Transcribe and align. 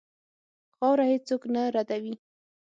خاوره 0.75 1.03
هېڅ 1.11 1.21
څوک 1.29 1.41
نه 1.53 1.61
ردوي. 1.75 2.13